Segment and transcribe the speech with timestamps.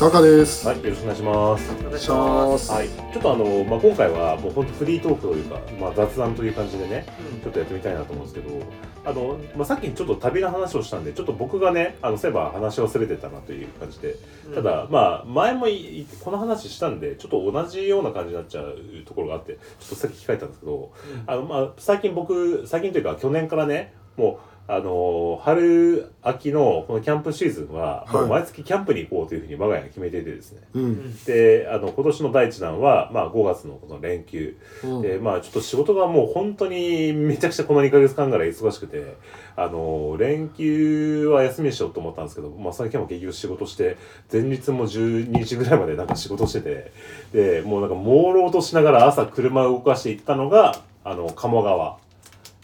[0.00, 0.66] タカです。
[0.66, 1.70] はいよろしくお願いします。
[1.72, 2.64] お願いしお願います。
[2.64, 7.04] しますはい、ちょっとあの、まあ、今回はもう本当フリートークというか、まあ、雑談という感じでね
[7.42, 8.62] ちょっとやってみたいなと思うんですけど
[9.04, 14.54] あの、まあ、さっきちょっと旅の話をしたんでちょっと僕がねあのそういえば話し忘れてたなという感じでうん。
[14.54, 20.92] ただ、まあ前もいこの話したんでちょっと同じような感じになっちゃうところがあってちょっとさっき聞かれたんですけど
[21.26, 30.78] あの、まあ、最近僕最近というか去年からねもうあの春秋のこのキャンプシーズンはもう毎月キャンプに行こうというふうに我が家が決めていてですね、う。
[30.78, 30.90] うん。
[30.92, 34.56] んであの今年の第一弾は、まあ、5月のこの連休。
[34.84, 35.02] うん。
[35.02, 39.16] でまあちょっと仕事がもう本当にめちゃくちゃこの2ヶ月間ぐらい忙しくて
[39.56, 43.96] あの連休は休みにしようと思ったんですけど、まあ、最近も結局仕事して
[44.32, 46.92] 前日も12時ぐらいまでなんか仕事してて
[47.32, 51.98] でもうなんか朦朧としながら朝車を動かして行ったのがあの鴨川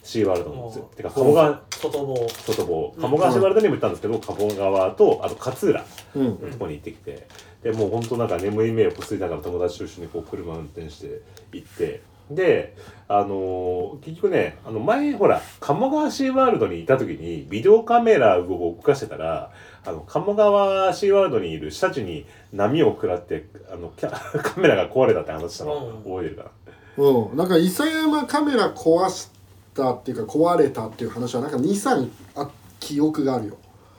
[0.07, 2.15] シーワールドのおてか鴨川外房。
[2.29, 2.95] 外房。
[3.01, 6.25] 鴨川シーワールドにも行ったんですけど鴨川とあと勝浦うん。
[6.25, 7.27] のとこに行ってきて、
[7.63, 11.21] でもう本当なんか眠い目をこすりながら友達と一緒にこう車運転して
[11.53, 12.03] 行って。
[12.31, 12.75] で
[13.07, 19.53] あのー結局ねあの前ほら鴨川シーワールドにいた時にビデオカメラを動かしてたら
[19.85, 24.11] あの鴨川シーワールドにいる下地に波を食らってあのキャ
[24.43, 25.75] カメラが壊れたって話したの。
[25.77, 26.03] うん。
[26.03, 26.51] 覚えてるか
[26.97, 27.37] うん。
[27.37, 29.29] なんか伊佐山カメラ壊し
[29.77, 33.57] たっていうか壊れたっていう話はなんか二三あ記憶があるよ。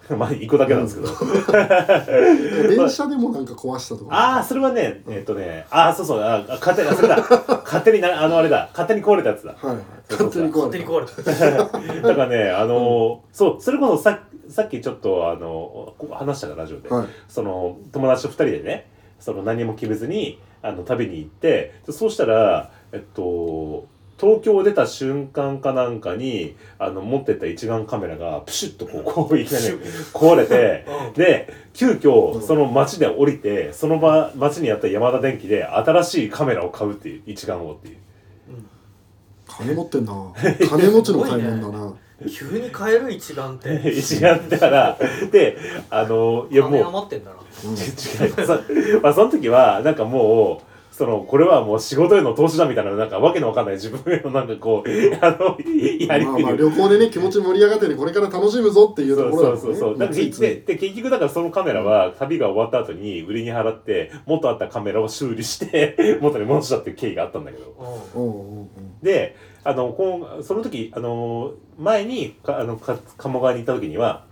[0.09, 1.14] な まあ一個だけなんですけど、
[2.70, 4.16] 電車でもなんか壊したとか。
[4.16, 7.17] ああそれはねえっとねああそうそうあ勝手にあそれだ
[7.66, 9.77] 勝手になあのあれだ勝手に壊れたやつだはい
[10.10, 10.71] 勝手に壊れた。
[10.71, 12.02] 勝手に壊れた。
[12.08, 16.89] だからね、あのーそう、それこそささっきちょっと、あのこ話したから、ラジオで。
[16.89, 17.08] はい。
[17.27, 18.89] その、友達と二人でね、
[19.20, 23.86] その何も決めずに、あの、旅に行って、でそうしたら、えっと、
[24.20, 29.66] 東京を出た瞬間かなんかに、あの、持ってった一眼カメラが、プシュッとこう、こう、いきなり
[30.14, 37.98] 壊れて、うんで、急う遽、んその街で降りて、その場、街にあったヤマダ電機で、新しいカメラを買うっていう、一眼をっていう。
[39.48, 40.14] 金持ってんな。
[40.70, 41.94] 金持ちの買い物だな。
[42.28, 43.89] 急に買える一眼って。
[43.94, 44.98] 一眼だから、
[45.32, 45.58] で、
[45.92, 47.38] あの、いやもう、金余ってんだな。
[47.66, 47.72] うん。
[47.73, 48.61] 違うさ
[49.02, 50.67] まあその時はなんかもう
[50.97, 54.89] そのこれはもう仕事への投資だみたいななんかわけのわかんない自分へのなんかこう
[55.21, 55.55] あの
[56.08, 59.97] やりくりまあまあ旅行でね気持ち盛り上がってねこれから楽しむぞっていうところだそうそうそう。
[59.99, 67.75] そうでで結局だからそのカメラは旅が終わった後に売りに払って元あったカメラを修理して 元に戻したっていう経緯があったんだけど。
[69.03, 74.25] であのこうその時あの前にかあのか鴨川に行った時には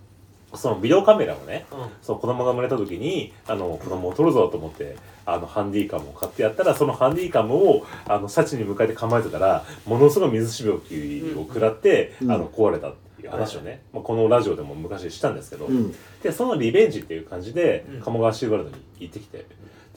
[0.53, 1.77] そのビデオカメラをねうん。
[2.01, 4.95] そう子供が生まれた時にあの子供を撮るぞと思って
[5.25, 12.31] あのハンディカムを買ってやったらそのハンディカムをあのシャチに向かって構えてたらものすごい水しぶきを食らって、うん。
[12.31, 15.95] あの壊れたっていう話をね、まあ、このラジオでも昔したんですけど、うん。
[16.21, 18.01] でそのリベンジっていう感じでうん。
[18.01, 19.45] 鴨川シーワールドに行ってきて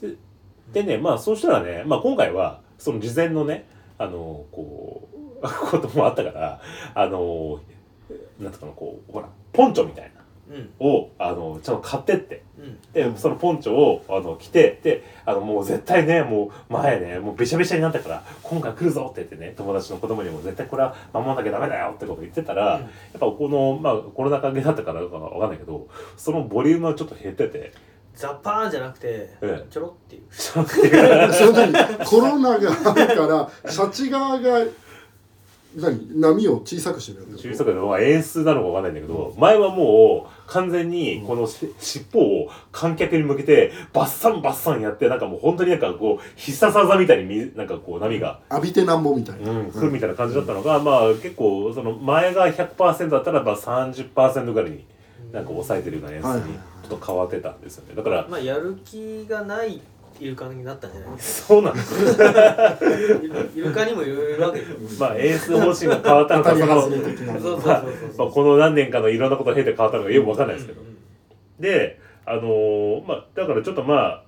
[0.00, 0.14] で
[0.72, 3.66] でねまあそうしたらね、まあ、今回はその事前のね
[3.98, 5.19] あのこう
[5.70, 6.60] こともあったから
[6.94, 7.60] あの
[8.41, 10.10] なんつうかなこうほらポンチョみたいな。
[10.10, 10.17] うん
[10.81, 12.42] をあのちゃんと買ってって。
[12.59, 12.78] うん。
[12.92, 22.81] でそのポンチョをあの着てであのもう絶対ねもう前ねもうべしゃべしゃになったから今回来るぞって言ってね友達の子供にも絶対これは守んなきゃダメだよってこと言ってたら、やっ
[23.12, 27.72] ぱこのまあコロナ禍明けだったからかわかんないけどそのボリュームはちょっと減ってて。
[28.14, 29.66] ザパーンじゃなくてええ。
[29.70, 30.22] ちょろっていう。
[30.37, 31.28] ちょっとっていう。
[31.28, 33.26] か その何コロナがあるか
[33.64, 34.58] らシャチ側が
[35.80, 36.20] 何？
[36.20, 48.40] 波を小さくしてる小さくまあ演出なのかわかんないんだけど、前はもう完全にこのし尻尾を観客に向けてバッサンバッサンやってなんかもう本当になんかこう必殺技みたいにみなんかこう波が。
[48.50, 54.84] 浴びてなんぼみたいな、うん、来るみたいな感じだったのが、まあ結構その前が100%だったらば30%ぐらいに
[55.32, 57.94] なんか抑えてるような演出にちょっと変わってたんですよね。
[57.94, 59.81] だからまあやる気がない
[60.20, 61.17] イルカになったんじゃない？
[61.17, 61.94] ですそうなんです。
[63.55, 64.61] イルカにもいろいろわけ。
[64.99, 67.93] まあ演出方針が変わったのかそのそうそうそうまあそう。
[68.19, 70.97] まあこの何年かのいろんなことを経て変わったのかよくわかんないですけどうんうん
[71.61, 74.25] であのーまあだからちょっとまあ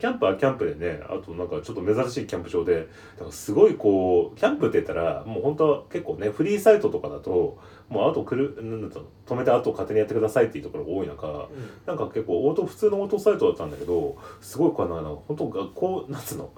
[0.00, 2.86] キャンプはキャンプでねあとなんかちょっと珍しいキャンプ場で
[3.16, 11.48] だからすごいこうキャンプって言ったらもう本当は結構ねフリーサイトとかだともうあとくるなんだと止めてあと勝手にやってくださいっていうところが多い中
[11.86, 16.50] なんか結構オート普通のオートサイトだったんだけどすごいこのあの本当学校なんつうの？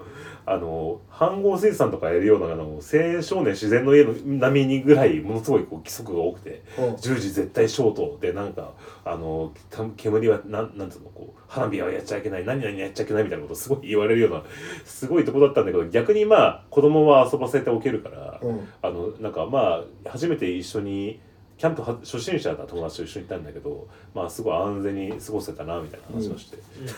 [0.45, 6.93] あの飯合水産とかやるようなあの青少年自然の家の並みにぐらいものすごいこう規則が多くてうん。
[6.95, 8.73] 10時絶対ショートでなんか
[9.05, 11.09] あのた煙はなんなんつうの？
[11.11, 14.43] こう花火はやっちゃいけない何々やっちゃいけないみたいなことすごい言われるような
[14.85, 18.67] すごいとこだったんだけど逆にまあ子供は遊ばせておけるから、うん。
[18.81, 21.20] あのなんかまあ初めて一緒に
[21.61, 26.57] キャンプは初心者だ友達と一緒に行ったんだけどまあすごい安全に過ごせたなみたいな話をして、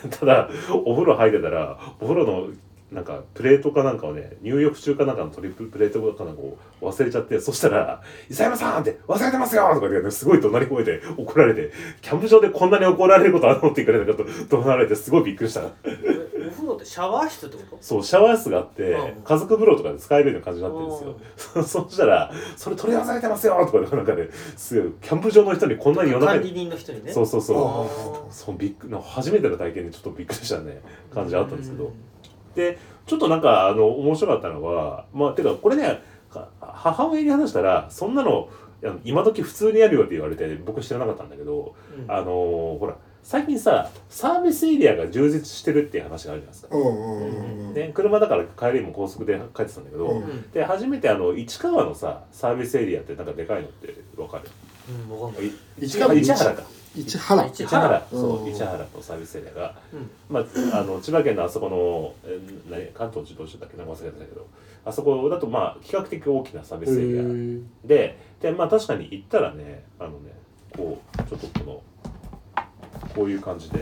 [0.09, 0.49] ただ
[0.85, 2.47] お風呂入ってたらお風呂の
[2.89, 13.69] なんかプレートかなんかをね入浴中かなんかのトリプルプレートかなんかを忘れちゃってそしたら「伊佐山さん!」って「忘れてますよ!」とか言ってすごい怒鳴り声で怒られてキャンプ場でこんなに怒られることあるの？
[13.69, 15.63] って言われたかと怒鳴られてすごいびっくりした
[16.53, 17.77] 風呂ってシャワー室ってこと？
[17.81, 19.21] そうシャワー室があって、うん。
[19.23, 20.97] 家族風呂とかで使えるような感じになってるんで
[21.37, 27.11] すよ、 そそうしたら「それ取り忘れてますよ!」とかなんかねすごいキャンプ場の人にこんなに夜中に管理人の人にね。
[27.11, 27.89] そうそうそ
[28.29, 28.33] う。
[28.33, 28.73] そうびっ
[29.03, 30.81] 初めての体験でちょっとびっくりしたね
[31.13, 31.91] 感じあったんですけど、
[32.55, 36.01] でちょっとなんかあの面白かったのはまあてかこれね
[36.31, 38.47] か母親に話したらそんなの
[39.05, 42.11] 今時普通にやるよって言われて僕知らなかったんだけど、うん。
[42.11, 46.75] あのーほら最近さサービスエリアが充実してるっていう話があるじゃないですか。
[46.75, 47.73] うんうんうんうん。
[47.73, 50.23] で車だから帰りも高速で帰ってたんだけど、うん。
[50.23, 54.49] うんで初めてあの市川のさサービスエリアってなんかでかいのってわかる？
[55.09, 55.47] うんわかんない。
[55.47, 55.53] い
[55.87, 56.63] 市川市原か。
[56.95, 57.47] 市原。
[57.47, 58.07] 市市原。
[58.11, 58.19] うん。
[58.19, 60.09] そう市原のサービスエリアが、うん。
[60.29, 64.45] まあ、あの千葉県のあそこのえー何関東自動車だっけなんか忘れてたけど
[64.85, 70.33] あそこだとまあ比較的大きなサービスエリアへででまあ確かに行ったらねあのね
[70.75, 71.81] こうちょっとこの
[73.15, 73.79] こういう感じで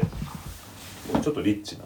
[1.21, 1.85] ちょっとリッチな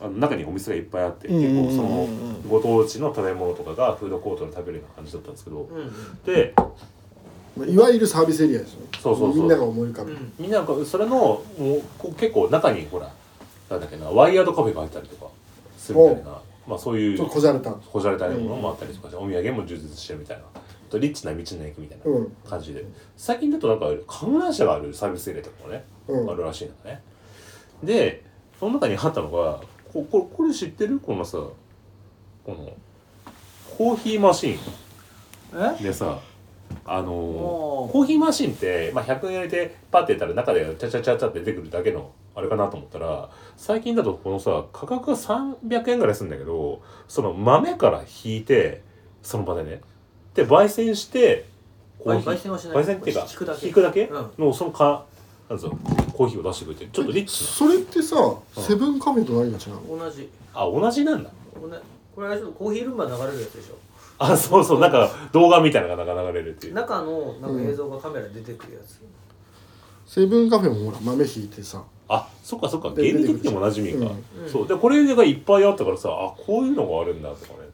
[0.00, 1.94] あの中にお店がいっぱいあってうん結構そのうん。
[1.94, 6.54] うんうんご当地の食べ物とかがフードコートで食べるような感じだったんですけどうんうんで
[7.72, 9.36] いわゆるサービスエリアですよそうそうそう。
[9.36, 10.12] みんなが思い浮かぶ。
[10.12, 10.32] うん。
[10.38, 11.42] みんながそれのも
[12.04, 13.12] う結構中にほら
[13.68, 15.30] なんだっけなワイヤードカフェが入ったりとか
[15.76, 17.70] するみたいなまあそういうちょっとこじゃれた。
[17.72, 22.36] こじゃれたものもあったりとかして、お土産も充実してるみたいなあとリッチな道の駅みたいなうん。
[22.48, 22.84] 感じで、
[23.16, 26.30] 最近だとなんか観覧車があるサービスエリアとかもね、うん。
[26.30, 27.02] あるらしいのね。
[27.82, 28.24] で
[28.58, 29.60] その中にあったのが
[29.92, 30.98] こここれ知ってる？
[30.98, 31.54] このさこ
[32.46, 32.72] の
[33.76, 34.58] コーヒーマシン。
[35.54, 35.82] え？
[35.82, 36.18] でさ
[36.84, 48.82] あのーコーヒーマシンって、まあ、100円入れてパッてやったら中でチャチャチャチャって出てくるだけのあれかなと思ったら最近だとこのさ価格が300円ぐらいするんだけどその豆から引いて
[49.22, 49.80] その場でね
[50.38, 51.46] で焙煎して
[51.98, 52.32] コーヒー。
[52.32, 52.76] 焙煎はしない。
[52.76, 53.66] 焙煎っていうか引くだけ。
[53.66, 54.04] 引くだけ？
[54.04, 54.30] うん。
[54.38, 55.04] のそのか
[55.50, 55.76] なんつうの？
[56.12, 57.44] コーヒーを出してくれてちょっとリッチ。
[57.44, 58.16] それってさ
[58.56, 59.98] セブンカフェと何が違うの？
[59.98, 60.22] 同じ。
[60.54, 61.30] なあ同じなんだ。
[61.54, 61.78] これね
[62.14, 63.78] これあれでしょコーヒールンバ流れるやつでしょ。
[64.18, 64.80] あそうそう。
[64.80, 66.74] なんか動画みたいなのが流れるっていう。
[66.74, 69.00] 中のなんか映像がカメラで出てくるやつ、
[70.06, 71.82] セブンカフェもほら豆引いてさ。
[72.08, 72.90] あそっかそっか。
[72.90, 74.50] でゲーム的にもおなじみか、うん。
[74.50, 74.68] そう。
[74.68, 77.68] でこれがいっぱいあったからさあこういうのがあるんだとかね。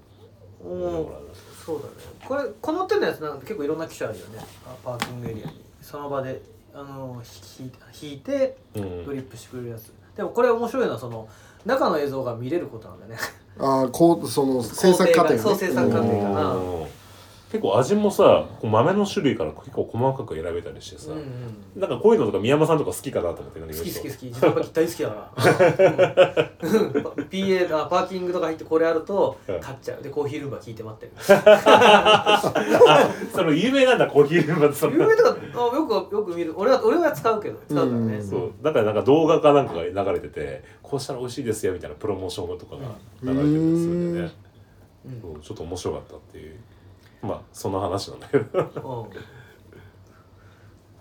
[0.62, 1.12] おお
[1.64, 1.92] そうだね。
[2.26, 4.38] これこの手のやつなんか結構いろんな機種あるよね。
[4.66, 5.64] あパーキングエリアに。
[5.80, 6.42] その場で
[6.74, 9.04] あのひひ引いてうん。
[9.04, 9.92] グリップしてくれるやつ。
[10.16, 11.28] でもこれ面白いのはその
[11.64, 13.16] 中の映像が見れることなんだね。
[13.58, 15.38] ああこうその制作過程がね。
[15.38, 16.54] そう制作過程がな。
[16.54, 16.86] うん
[17.54, 21.24] 結構味もさこう豆の種類から結構細かく選べたりしてさ、うんうん。
[21.80, 25.30] なんかこういうのとか宮山さんとか好きかなと思って好き好き好きき自動履き大好きだから、
[26.62, 26.70] うん、
[27.30, 29.60] PA あパーキングとか入ってこれあるとうん。
[29.60, 30.02] 買っちゃう。
[30.02, 31.12] でコーヒールンバ聞いて待ってる。
[33.32, 36.52] その有名なんだコーヒールームって有名とかあよくよく見る。
[36.56, 38.50] 俺は俺は使うけど使うからね、うんそう。
[38.62, 42.80] だからなんか動画かなんかが流れててこうしたら美味しいですよみたいなプロモーションとかが
[43.22, 43.94] 流れてるんですよ
[44.26, 44.32] ね、
[45.06, 45.20] うん。
[45.20, 46.56] そうちょっと面白かったっていう
[47.24, 49.08] まあその話なんだけど。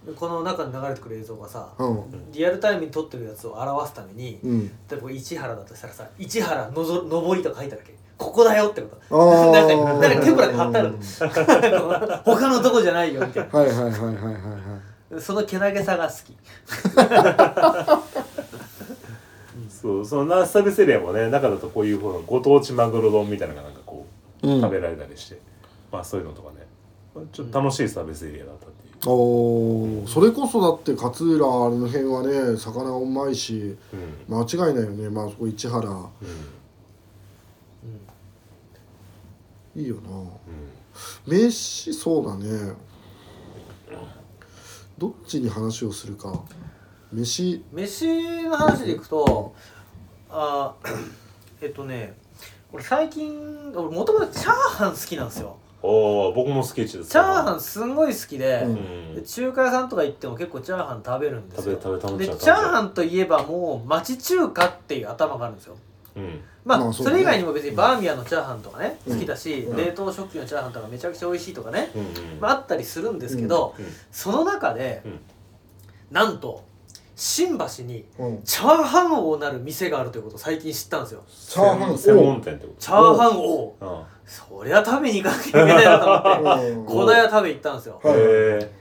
[0.07, 0.15] うん。
[0.15, 2.31] この中に流れてくる映像がさ、うん。
[2.31, 4.67] リアルタイムに撮ってるやつを表すために、うん。
[4.67, 7.93] 例えば市原だとしたらさ市原のぞ上りとか書いてあるわけ。
[8.17, 9.51] ここだよってこと。
[9.51, 10.93] なんかなんか天ぷらで貼ってある
[12.23, 14.29] 他のとこじゃないよみたいはいはいはいはいはいは
[15.11, 16.37] いなそのけなげさが好き。
[19.69, 24.05] そうそのナースサービスエリアもね中だとこういうご当地マグロ丼みたいなのがなんかこ
[24.41, 24.61] ううん。
[24.61, 25.39] 食べられたりして、
[25.93, 26.67] まあそういうのとかね。
[27.31, 33.77] ちょっと楽しいサービスエリアだったっていう、おーそれこそだって勝浦あの辺はね魚うまいし
[34.27, 34.35] うん。
[34.35, 35.09] 間違いないよね。
[35.09, 35.87] まあそこ市原。
[35.87, 36.09] うん。
[39.75, 40.09] いいよな。
[40.09, 40.27] うん。
[41.27, 42.73] 飯そうだね。
[44.97, 46.43] どっちに話をするか。
[47.11, 47.63] 飯。
[47.71, 49.53] 飯の話でいくと
[50.31, 50.73] あ
[51.61, 52.17] えっとね
[52.71, 59.15] 俺最近俺もともとチャーハン好きなんですよ僕も好きですチャーハンすんごい好きで、うん。
[59.15, 61.77] で中華屋さんとか行っても結構チャーハン食べるんですよ。
[61.81, 65.75] 食べ食べ食べちゃうでチャーハンといえばもう町中華っていう頭があるんですよ。
[66.15, 67.09] うんまあ、まあそね。
[67.09, 69.15] それ以外にも別にバーミヤンのチャーハンとかね、うん。
[69.15, 71.89] 好きだし、うん冷凍食品のチャーハンとかめちゃくちゃ美味しいとかね、
[72.39, 75.19] まあ、あったりするんですけど、うんその中で、うん。
[76.11, 76.63] なんと
[77.15, 78.41] 新橋にうん。
[78.43, 81.23] チャーハン王なる店があるということを最近知ったんですよ。
[81.27, 83.75] チャーハン専門店ってこチャーハン王。
[83.77, 86.69] とあそりゃ食べに行かなきゃいけないなと思って。
[86.69, 86.85] うん。
[86.85, 88.01] この間食べ行ったんですよ。
[88.03, 88.71] あはいへ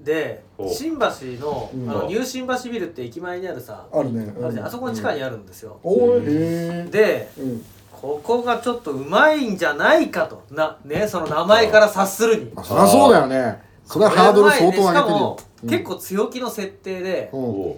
[0.00, 1.06] でお新橋
[1.44, 1.90] の,、うん。
[1.90, 4.32] あのニュー新橋ビルって駅前にあるさ、あるね。
[4.42, 7.64] あるじゃんあそこの地下にあるんですよ、おーへえでうん。
[7.92, 10.42] ここがちょっとうまいんじゃないかと。
[10.50, 12.50] なねその名前から察するに。
[12.56, 17.74] あそりゃそうだよねそれはハードル相当上げてるしかよも、結構強気の設定で、えうん。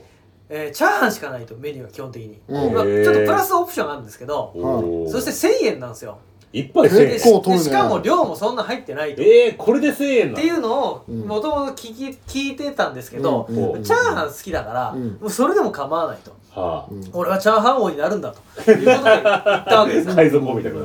[0.51, 2.75] えーチャーハンしかないとメニューが基本的に、うん。
[2.75, 6.19] まあ、ちょっとプラスオプションがあるんですけど、おそして1000円なんですよ。
[6.53, 7.71] 一杯1000で円結構取るね。
[7.71, 11.21] しかも量もそんな入ってないと、っえー、これで1000円なていうのをうん。
[11.21, 13.73] もともと聞き聞いてたんですけど、うん。
[13.77, 13.79] う。
[13.79, 15.09] んチャーハン好きだから、うん。
[15.13, 16.37] もうそれでも構わないと。
[16.55, 17.11] はうん。
[17.15, 19.03] 俺はチャーハン王になるんだということで言っ
[19.65, 20.81] たわけです 海賊王みたいな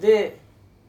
[0.00, 0.38] で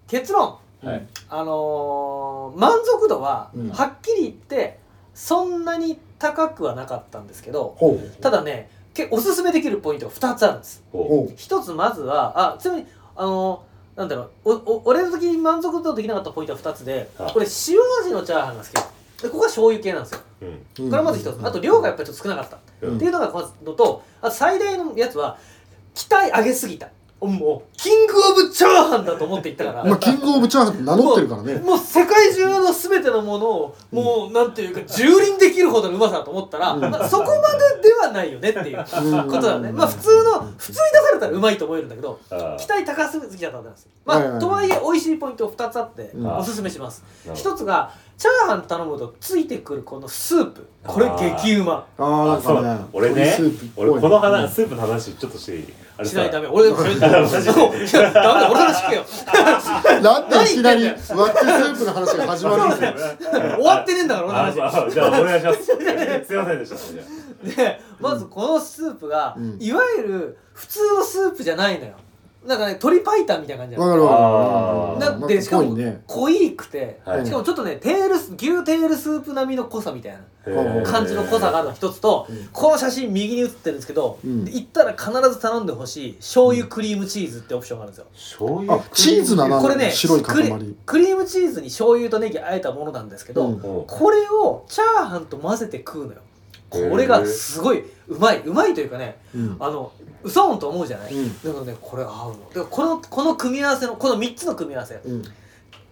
[0.08, 0.56] 結論。
[0.84, 1.08] はい。
[1.30, 3.70] あのー満足度はうん。
[3.70, 4.80] はっきり言って
[5.14, 8.22] そんなに高くはなかったんですけどほう。
[8.22, 10.84] ただねけおすすめできるポイントが2つあるんです。
[10.92, 18.74] ほほ一つまずはあちなみにあのーなんだろうおお俺の時に満足度できなかったポイントは2つではいこれ塩味のチャーハンが好き
[19.24, 20.20] でここは醤油系なんですよ。
[20.42, 20.88] ううん。
[20.88, 21.40] うこれはまず一つ。
[21.44, 22.60] あと量がやっぱりちょっと少なかった。
[22.82, 22.96] うん。
[22.98, 25.40] っていうのがまずのとあと最大のやつは
[25.96, 29.84] 期待上げすぎたもうキングオブチャーハンだと思っていったから。
[29.84, 31.56] まあキングオブチャーハンって名乗ってるからね。
[31.56, 36.82] もう世界中の全てのものをもうなんていうか蹂躙できるほどのうまさだと思ったら、うん。
[36.82, 37.32] まあ、そこま
[37.82, 38.86] でではないよねっていうこ
[39.34, 46.28] とだよね、まあ普通の普通に出されたらうまいと思えるんだけどあ期待高すぎちゃったんですまあ、とはいえ美味しいポイント2つあってうん。
[46.28, 47.04] おすすめします。
[47.30, 50.68] あ一つがチャーハン頼むとついてくるこのスープ。
[50.86, 51.08] これ
[51.40, 51.86] 激うま。
[52.00, 53.38] ああそうかね俺ね
[53.76, 55.74] 俺この話スープの話ちょっとしていい？
[55.98, 56.12] あれさ。
[56.12, 56.48] しないとダメ。
[56.48, 57.00] 俺 ダメだ。
[57.00, 59.06] 俺の話聞けよ。
[60.02, 62.94] なんでいきなりワッチスープの話が始まるんですよ。
[63.58, 64.54] 終わってねえんだから俺のあ話。
[64.54, 65.64] じゃあじゃあお願いします。
[65.64, 65.76] すい
[66.38, 66.76] ませんでした。
[67.56, 69.58] でまずこのスープが、うん。
[69.62, 71.94] いわゆる普通のスープじゃないのよ
[72.48, 75.20] なんかね鶏白湯みたいな感じわかるわあーかる。
[75.20, 75.78] なでしかも
[76.08, 77.26] 濃いくて、はい。
[77.26, 82.48] しかもちょっとねテールス牛テールスープ並みの濃さみたいな感じの濃さがあるのが一つと、うん。
[82.54, 84.46] この写真右に写ってるんですけど、うん。
[84.46, 88.48] で行ったら必ず頼んでほしい醤油クリームチーズってオプションがあるんですよ。
[88.48, 89.62] 醤油あチーズなの？
[89.62, 90.76] これね白いクリ塊。
[90.86, 93.86] クリームチーズに醤油とネギあえたものなんですけど、うんうん。
[93.86, 96.22] これをチャーハンと混ぜて食うのよ。
[96.70, 99.58] これがすごいうまいうまいというかねうん。
[99.60, 99.92] あの
[100.24, 101.44] うそんと思うじゃない、うん。
[101.44, 102.66] だからねこれ合うの。
[102.66, 105.24] でこのこの組み合わせのこの3つの組み合わせうん。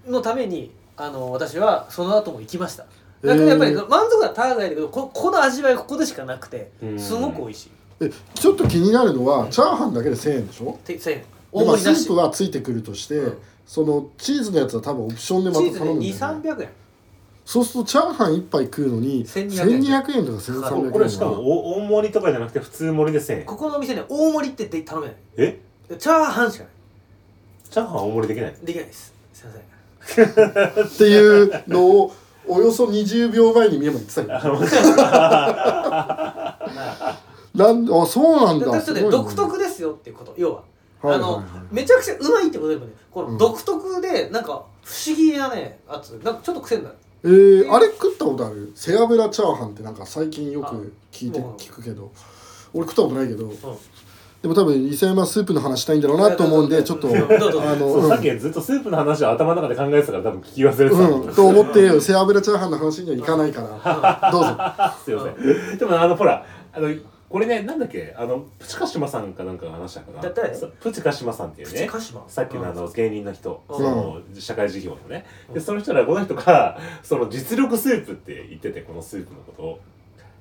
[0.08, 2.86] のためにあの私はその後も行きました。
[3.22, 7.00] だけどやっぱり満足度は高いんだけどここの味わいがここでしかなくてうん。
[7.00, 7.72] すごく美味しい。
[8.02, 10.80] えちょっと気になるのはチャーハンだけで1000円でしょ？
[10.84, 11.20] て1000円。
[11.20, 13.38] でまあスープはついてくるとして、うん。
[13.66, 16.70] そのチーズのやつは多分オプションでまチーズでた頼むんだよ、ね、2300円
[17.46, 19.82] そうするとチャーハン一杯食うのに1200円。
[19.82, 20.92] 1200円とか1300円。
[20.92, 25.60] これしかもお大盛りとかじゃなくて普通盛りで1000円ここのお店ね大盛りってで頼めないえ？
[26.00, 26.74] チャーハンしかない。
[27.70, 28.56] チャーハン大盛りできない。
[28.64, 29.14] できないです。
[29.34, 30.86] すいません。
[30.86, 32.14] っていうのを
[32.48, 34.28] およそ20秒前に見えば言ってたよ。
[37.54, 38.66] なんあそうなんだ。
[38.66, 40.34] だね独特ですよっていうこと。
[40.38, 40.64] 要は。
[41.02, 41.44] はいあの、はい。
[41.44, 43.34] はいめちゃくちゃうまいってことでもねこうん。
[43.34, 46.12] の独特でなんか不思議なねやつ。
[46.24, 48.72] なんかちょっと癖になるえー、あれ食ったことある？
[48.76, 52.12] 背脂チャーハンってなんか最近よく聞いて聞くけど。
[52.74, 53.46] 俺食ったことないけど。
[53.46, 53.56] うん。
[54.42, 64.32] でも多分伊勢山スープの話したいんだろうなと思うんでちょっとあのさっきずっとスープの話を頭の中で考えてたから多分聞き忘れてたうん、と思って背脂チャーハンの話にはいかないから。
[64.32, 64.50] どうぞ。
[65.04, 65.78] すいません。
[65.80, 66.90] でもあのほらあの
[67.28, 68.14] これねなんだっけ？
[68.18, 70.22] あのプチカシマさんかなんかが話したかな？
[70.22, 71.74] だ誰そうプチカシマさんっていうね。
[71.74, 75.26] プチカシマさっきのあの芸人の人、うんその社会事業のね。
[75.54, 79.80] でその人らこの人がその実力スープって言っててこのスープのことを。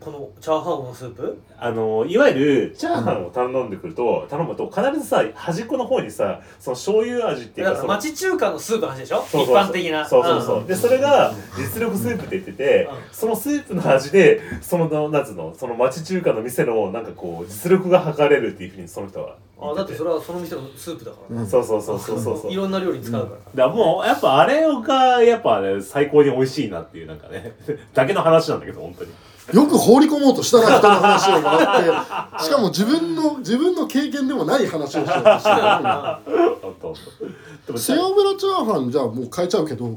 [0.05, 1.41] このチャーハンのスープ？
[1.57, 9.23] あのいわゆるチャーハンを頼んでくると、頼むと必ずさ端っこの方にさその醤油味っていうだかの町中華のスープの話でしょ？
[9.23, 9.65] そうそうそう。
[9.65, 10.07] 一般的な。
[10.07, 10.67] そうそうそう、ん。
[10.67, 12.97] でそれが実力スープって言ってて、うん。
[13.13, 21.47] そのスープの味でそのなんつうのその町中華の店のなんかこう実力が測れるっていうふうにその人は言あだっててそれはその店のスープだから、うん。
[21.47, 22.53] そうそうそうそうそうそう。
[22.53, 27.57] いろんな料理に使うから、だからもうやっぱあれがやっぱ、ね、最高に美味しいなっていうなんかね。
[27.95, 29.11] だけの話なんだけど本当に
[29.53, 35.51] よく放り込もうとしたな人の話をもらって しかも自分の自分の経験でもない話をしようとして。
[37.77, 39.97] 背脂チャーハンじゃあもう変えちゃうけど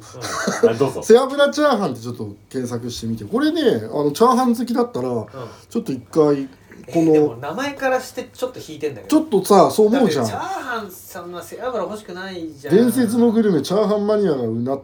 [0.64, 1.04] あどうぞ。
[1.04, 3.26] 背脂チャーハンってちょっと検索してみて。
[3.26, 5.26] これねあのチャーハン好きだったらうん。
[5.70, 6.48] ちょっと一回
[6.94, 12.76] こでもの名前からしてちょっと引いてんだけちょどっとさそう思うじゃだってチャーんハンそんな背脂欲しくないじゃん。
[12.76, 14.82] 伝説のグルメチャーハンマニアがうなっ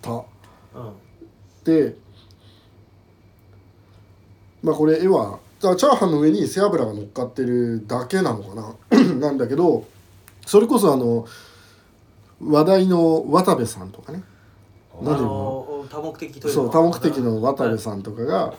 [0.00, 0.10] た。
[0.10, 0.24] うん。
[1.64, 1.96] で
[4.62, 8.74] まあこれ絵はチャーハンの上に背脂が乗っかってるだけなのかな。
[9.20, 9.86] なんだけど
[10.46, 11.26] それこそあの
[12.44, 14.22] 話題の渡部さんとかね。
[15.00, 18.54] あなんでの多目的そう多目的の渡部さんとかが、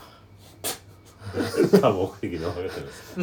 [1.82, 2.54] 多目的の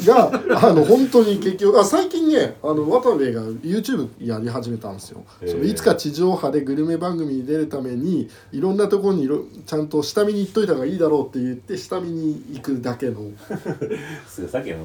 [0.05, 0.33] が
[0.69, 5.51] あの本当に結局あ最近ねあの渡部が YouTube やり始めたんですよ、へー。
[5.51, 13.21] そのいつか地上波でグルメ番組に出るためにいろんなところにいろちゃんと下見に行っといた方がいいだろうって言って下見に行くだけの。
[14.27, 14.79] すさっきの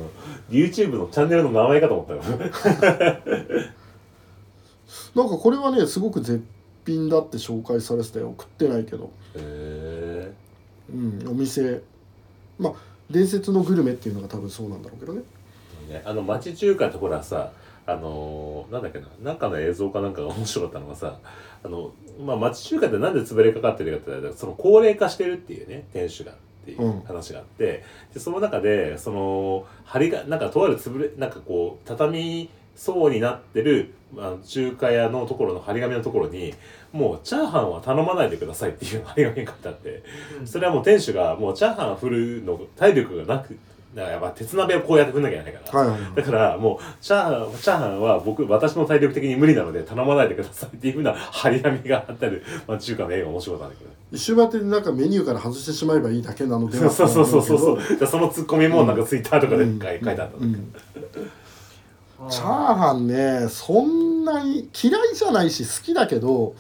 [0.50, 2.22] YouTube のチャンネルの名前かと思ったよ。
[5.15, 6.44] なんかこれはねすごく絶
[6.86, 8.36] 品だって紹介されてたよ。
[8.38, 10.32] 食ってないけど、へ
[10.94, 11.82] うん、お店。
[12.60, 12.74] まあ
[13.09, 15.21] 伝説のグルメっていうのが多分そうなんだろうけどね。
[15.89, 17.51] ねあの町中華ってほらさ
[17.88, 21.19] あのーなんだっけななんかの映像かなんかが面白かったのがさ
[21.63, 26.35] あの、まあ、町中華ってなんで潰れかかってるかって言ったらその高齢化してるっていうね店主がっ
[26.65, 36.53] ていう話があって、でその中でその針がなんかとある潰れなんかこう畳そうになってるあの中華屋のところの張り紙のところに
[36.94, 40.03] もうチャーハンは頼まないでくださいっていう張り紙が書いてあって
[40.39, 40.48] うん。
[40.48, 43.58] それはもう店主がもうチャーハン振るの体力がなく
[43.96, 46.15] だからやっぱ鉄鍋をこうやって振んなきゃいけないから、はいはいはい。
[46.15, 53.91] だからもうチャーハンチャーハンは僕私の体力的に無理なので頼まないでくださいっていうふうな張り紙があったり、まあ、中華の映画面白かったんだけど。
[54.12, 58.08] 一周回ってなんかメニューから外してしまえばいいだけなのではそうそうそうそうそう。
[58.08, 60.58] そのツッコミもなんかツイッターとかでうん書いてあったんだ
[61.03, 61.32] けど、うん
[62.29, 66.55] チャーハンねそんなに嫌いじゃないし好きだけど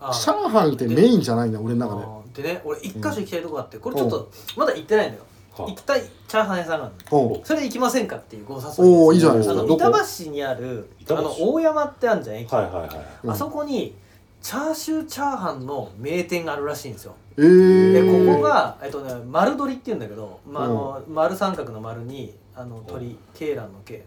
[0.00, 2.42] あチャーハンってメインじゃないんだ俺の中で。
[2.42, 5.20] でね俺一箇所行きたいとこあってこれちょっとまだ行ってないのよ。
[5.56, 7.40] は行きたいチャーハン屋さんがあるのおう。
[7.44, 8.82] それ行きませんかっていうご誘いです。
[8.82, 9.64] おーいいじゃないですか。
[9.64, 12.90] 板橋にあるあの大山ってあるじゃん駅、はいはいはい
[13.24, 13.30] うん。
[13.30, 13.94] あそこに
[14.42, 17.14] チャーシューチャーハンの名店があるらしいんですよ。
[17.38, 24.04] えー、でここが、えっとね、丸鶏っていうんだけど、まああの丸三角の丸にあの鳥ケーランのケ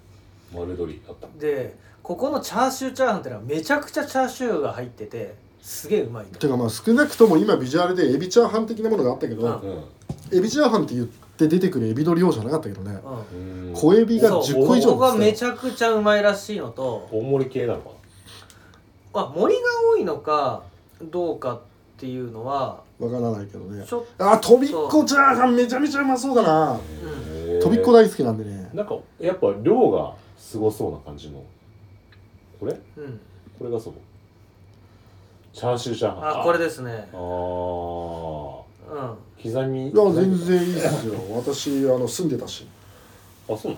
[0.53, 9.69] 丸鶏あったでここのチャーシューチャーハンってのはめちゃくちゃチャーシューが入っててすげえうまいのてかまあ少なくとも今ビジュアルでエビチャーハン的なものがあったけど、うん。
[9.69, 9.83] うん
[10.31, 12.99] エビチャーハンって言って出てくるエビの量じゃなかったけどね。
[13.31, 13.67] うん。
[13.69, 17.07] うん小エビがそう10個以上ここがめゃちゃくちゃうまいらしいのと。
[17.11, 17.89] 大盛り系なのか
[19.13, 20.63] あ森が多いのか
[21.01, 21.61] どうかっ
[21.97, 23.83] ていうのはわからないけどね。
[23.87, 26.79] ちょっあとびっこチャーハンめちゃめちゃうまそうだな。
[27.61, 28.69] とびっこ大好きなんでね。
[28.73, 31.43] なんかやっぱ量がすごそうな感じの。
[32.59, 32.73] これ？
[32.73, 33.19] と、うん、
[33.59, 33.93] これがそう
[35.53, 36.41] チャーシューチャーハン。
[36.41, 37.09] あこれですね。
[37.13, 37.19] あー。
[38.89, 39.17] うん。
[39.43, 39.89] 刻み？
[39.89, 41.13] いや全然いいですよ。
[41.35, 42.67] 私あの住んでたし。
[43.47, 43.77] あそうな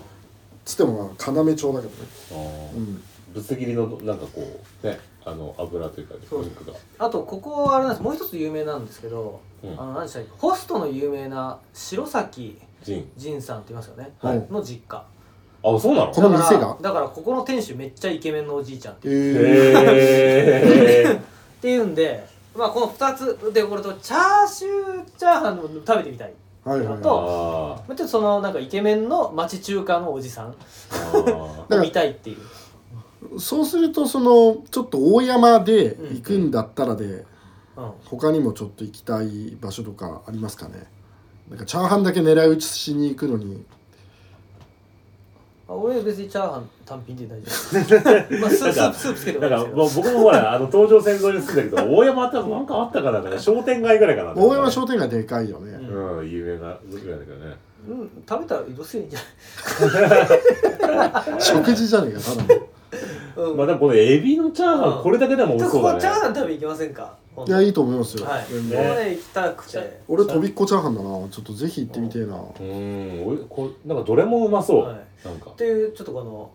[0.64, 2.08] つってもまあ要町だけどね。
[2.30, 2.76] あー。
[2.76, 3.02] うん。
[3.34, 6.40] ぶつ切りのなんかこうねあの油というかそう。
[6.40, 6.74] お肉が。
[6.98, 8.02] あとここあれなんです。
[8.02, 9.72] もう一つ有名なんですけど、うん。
[9.72, 10.30] あの何でしたっけ？
[10.38, 14.46] ホストの有名な白崎ジン仁さんって言いますよね、はい。
[14.50, 15.04] の実家
[15.64, 16.12] あそうなの？
[16.12, 16.58] この店が。
[16.58, 19.46] だからだからここの店主めっちゃイケメンのおじいちゃんっていう。
[19.94, 21.18] えへ っ
[21.60, 26.32] ていうんでまあこの2つでこれとチャーシューチャーハンを食べてみたい。
[26.66, 26.88] ー、はいはい。
[26.88, 30.54] ーあとはあちょっとそのなんかイケメンの町中華のおじさん
[31.80, 32.36] 見たいっていう。
[32.36, 37.24] いそうするとそのちょっと大山で行くんだったらで、うん。
[38.06, 40.86] 他にもちょっと行きたい場所とかありますかね？
[41.48, 43.64] なんかチャーハンだけ狙い撃ちしに行くのに
[45.72, 47.50] あ俺別にチャーハン単品で大丈
[48.28, 48.36] 夫。
[48.40, 49.76] まあスープスープスープつけてもいいなんかですけど。
[49.76, 53.20] もう僕もほらあの東上線沿いに住んだけど大山ってなんかあったかな。
[53.20, 54.34] なんか商店街ぐらいかな。
[54.34, 56.18] 大山商店街でかいよね、うん。
[56.18, 57.56] うん有名なぐらいだけどね。
[57.88, 59.20] うん食べたら移動するんじゃ
[61.40, 62.48] 食事じゃねえかただの。
[62.48, 62.62] ない、
[63.50, 63.56] うん。
[63.56, 65.00] まあでもこのエビのチャーハうん。
[65.00, 67.16] ンこれだけでも美で味しそうだここチャーねハン食べ行きませんか？
[67.46, 70.00] いやいいと思いますよ、はい、全こ然こで行きたくて。
[70.08, 71.08] 俺とびっこチャーハンだな。
[71.28, 73.26] ちょっとぜひ行ってみてえな、うん。
[73.26, 74.96] おいこれなんかどれもうまそう、はい。
[75.24, 75.50] なんか。
[75.50, 76.50] っていうちょっとこの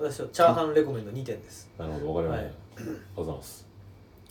[0.00, 2.52] 私はチャーハンレコメンド2点です、なるほどわかりました、はい。
[2.76, 3.66] ありがとうございます。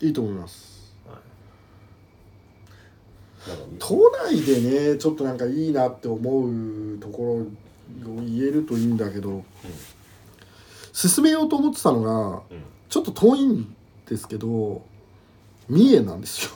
[0.01, 0.95] いいと思います。
[1.05, 1.17] はい
[3.47, 7.45] なんか都内でねちょっとなんかいいなって思うとこ
[8.03, 9.45] ろを言えるといいんだけど、
[10.97, 12.63] 進めようと思ってたのがうん。
[12.89, 13.75] ちょっと遠いん
[14.09, 14.81] ですけど
[15.69, 16.51] 三重なんですよ。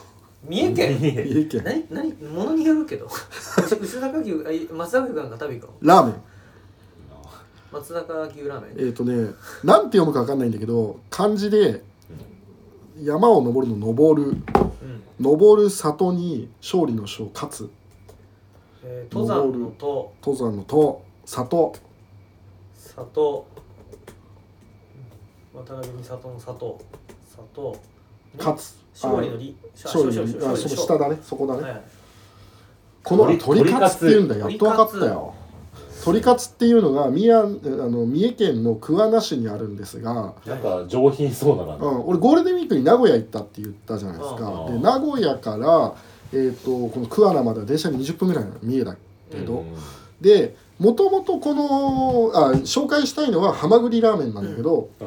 [0.48, 0.98] 三重県？
[0.98, 1.62] 三重県。
[1.64, 3.06] 何何物によるけど。
[3.80, 5.74] 牛坂牛あい松坂牛なんか食べ行くの？
[5.82, 6.14] ラーメン。
[7.70, 8.86] 松坂牛ラーメン？
[8.88, 9.30] えっ、とね
[9.62, 11.84] なんて読むか分かんないんだけど漢字で
[13.00, 14.30] 山を登るの登る。
[14.30, 14.36] うん。
[15.20, 17.70] 登る里に勝利の勝勝つ
[18.82, 21.74] えー登山のと登山のと里。
[22.74, 23.46] 里
[25.52, 26.80] 渡辺美里の里。
[27.54, 27.76] 里。
[28.38, 28.82] 勝つ。
[28.94, 31.82] 勝利のり勝利の勝利あその下だねそこだね、はい
[33.04, 35.34] この鳥鳥カツっていうんだやっ鳥と分かったよ
[36.04, 45.94] 鳥カツっていうのが宮あの三重県の桑名市にあるんですが、なんか上品そうな感じ、うん、俺ゴールデンウィークに名古屋行ったって言ったじゃないですかうんで名古屋から、
[46.32, 48.96] えー、とこの桑名までは電車に20分ぐらいなの三重だ
[49.30, 49.76] けど、うん
[50.20, 55.06] でもともとこのあ紹介したいのはハマグリラーメンなんだけど、うん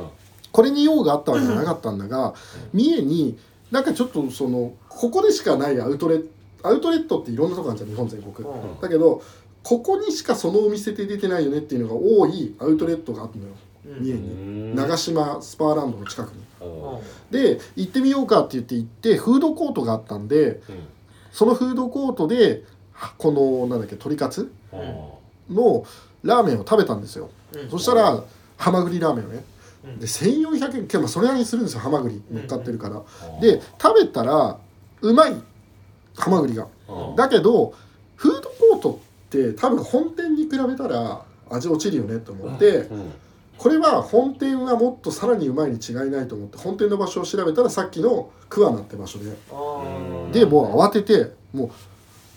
[0.56, 2.34] これに用があったわけじゃなかったんだが、
[2.72, 3.38] 三重に
[3.72, 6.26] なんかちょっとそのここでしかないアウトレッ
[6.62, 8.80] トアウトレットっていろんなとこあるじゃん日本全国、うん。
[8.80, 9.22] だけど
[9.64, 13.52] ここにしかそのお店で出てないよねっていうのが多いアウトレットがあったのよ
[13.86, 14.02] うん。
[14.02, 14.76] 三重に。
[14.76, 16.46] 長島スパーランドの近くに。
[17.32, 20.62] で行ってみようかって言って行ってフードコートがあったんで
[21.34, 22.64] そのフードコートで
[22.94, 25.56] はこのなんだっけ鶏カツうん。
[25.56, 25.86] の
[26.24, 27.70] ラーメンを食べたんですよ、うん。
[27.70, 28.24] そしたら
[28.58, 29.55] ハマグリラーメンをねうん
[30.00, 32.22] で1400円結構それなりにするんですよハマグリ。
[32.32, 33.42] 乗っかってるから、うん。
[33.42, 34.58] で食べたら
[35.02, 35.36] うまい。
[36.16, 36.68] ハマグリが。
[36.88, 37.16] うん。
[37.16, 37.74] だけど
[38.16, 43.12] フードコートって多分本店に比べたら味落ちるよねと思って、うん。
[43.58, 49.26] これは本店はもっとさらにうまいに違いないと思って本店の場所を調べたらさっきの桑名って場所で。
[50.34, 51.72] でもう慌ててもう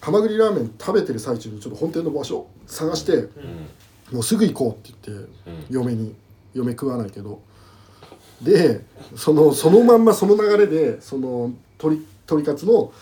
[0.01, 3.69] ハマグリラーメン食べてる最中にちょっと本店の場所探してうん。
[4.13, 5.65] もうすぐ行こうって言ってうん。
[5.71, 6.15] 嫁に
[6.59, 7.41] 嫁食わないけど。
[8.43, 8.85] で
[9.17, 12.93] そのそのまんまその流れでその鶏鶏カツの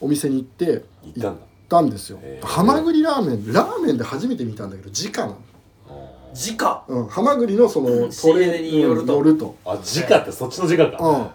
[0.00, 1.28] お店に行って行ったんだ。
[1.30, 2.18] 行ったんですよ。
[2.22, 2.46] へー。
[2.46, 5.38] ハマグリラーメンラーメンで初めて見たんだけど直なの、
[6.34, 8.12] 直うん、ハマグリのそのうん。
[8.12, 9.18] 仕入れによると。
[9.18, 9.56] うん乗ると。
[9.64, 11.32] あ直ってそっちの直か。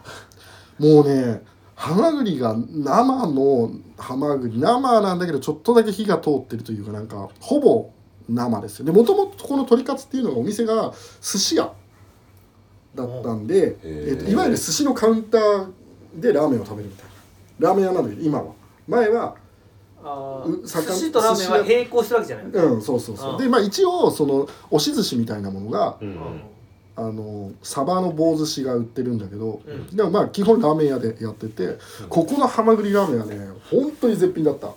[0.80, 1.42] うん、もうね
[1.76, 7.90] ハマグリが生のハマグリ生なんだけどちょっとだけ火が通ってるというかなんかほぼ
[8.30, 8.86] 生ですよ。
[8.86, 11.74] でもともとこの鶏カツっていうのがお店が寿司屋
[12.96, 15.68] だったんで、えっといわゆる寿司のカウンター
[16.16, 17.06] でラーメンを食べるみたい
[17.60, 17.70] な。
[17.70, 18.54] ラーメン屋なんだけど今は。
[18.88, 19.36] 前は
[20.04, 22.46] あーう魚寿司とラーメンは並行してるわけじゃない。
[22.46, 23.32] うんそうそうそう。
[23.34, 26.08] うんでまあ一応その押し寿司みたいなものがうん。
[26.08, 26.42] うん
[26.96, 29.88] あのサバの棒寿司が売ってるんだけど、うん。
[29.88, 34.68] でもまあ基本ラーメン屋でやってて、ここのハマグリラーメンはね本当に絶品だった。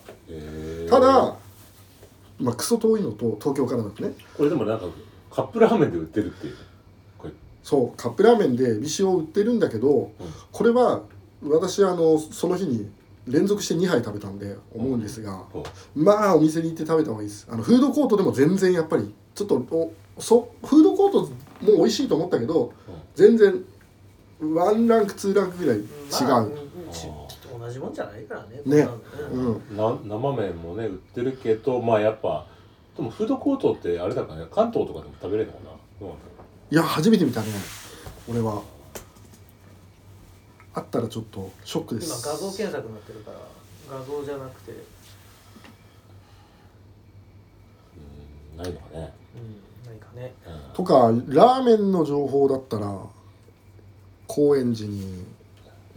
[0.89, 1.37] ただ
[2.39, 4.13] まあクソ遠いのと東京からだとね。
[4.37, 4.87] これでもなんか
[5.31, 6.57] カップラーメンで売ってるっていう。
[7.19, 7.33] これ。
[7.63, 10.13] そうカップラーメンでエビ塩を売ってるんだけど、
[10.53, 11.03] これは
[11.43, 12.91] 私あのその日に
[13.27, 15.45] 連続して2杯食べたんで思うんですが、
[15.95, 16.05] うん。
[16.05, 17.47] まあお店に行って食べた方がいいです。
[17.51, 22.73] あのフードコートでも全然やっぱりちょっとおそフードコートも美味しいと思ったけど、
[23.15, 23.65] 全然
[24.41, 25.87] ワンランクツーランクぐらい違う、
[26.25, 26.47] まあ
[27.77, 28.89] じもんじゃないからねね。
[29.33, 29.37] う
[29.73, 29.77] ん。
[29.77, 32.47] な生麺もね売ってるけどまあやっぱ
[32.97, 35.71] でもフードコートってあれだからね関東とかでも食べれるのかな？
[35.71, 37.49] どうなんだろいや初めて見たね
[38.29, 38.63] 俺は。
[40.75, 42.07] あったらちょっとショックです。
[42.09, 43.39] 今画像検索になってるから
[43.99, 44.75] 画像じゃなくて、う
[48.59, 49.15] うんないのかね。
[49.35, 50.35] うん、何かね。
[50.47, 50.75] うん。
[50.75, 52.95] とかラーメンの情報だったら
[54.27, 55.25] 高円寺に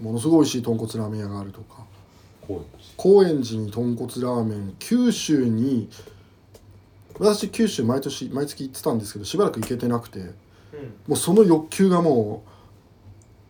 [0.01, 1.85] ものすごい美味しい豚骨ラーメン屋があるとか。
[2.97, 3.59] 高円寺。
[3.59, 5.89] に豚骨ラーメン九州に
[7.19, 10.27] 私九州毎年毎月行ってたんですけどしばらく行けてなくてうん。
[10.27, 10.33] も
[11.09, 12.43] うその欲求がも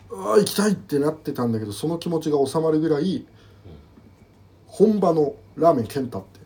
[0.09, 3.25] うああ行きたいってなってたんだけどその気持ちが収まるぐらい
[4.65, 6.39] 本場のラーメン健太って。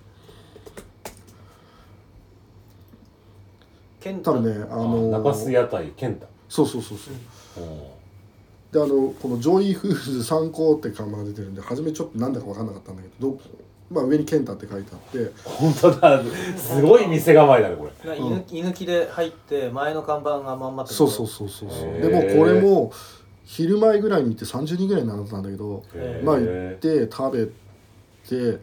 [4.01, 7.09] 健多分ねああの中洲屋台健太そうそうそうそ
[7.61, 7.63] う。
[7.63, 8.02] うん
[8.73, 13.39] であのこのジョイフーズ参考って看板が出てるんで初めちょっとなんだか分かんなかったんだけどど
[13.91, 15.31] まあ上に健太って書いてあって。
[15.43, 16.23] 本当だ。
[16.57, 18.09] すごい店構えだねこれ。
[18.09, 18.19] な居
[18.63, 22.01] 抜きで入って前の看板がまんまってそうそうそうそうそう。
[22.01, 22.91] でもこれも
[23.45, 25.83] 昼前ぐらいに行って30人ぐらいになってたんだけど
[26.23, 27.45] まあ行って食べ
[28.27, 28.59] て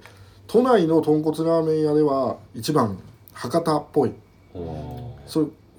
[0.48, 2.98] 都内の豚骨ラーメン屋では一番
[3.32, 4.12] 博多っぽい。
[4.54, 5.10] うん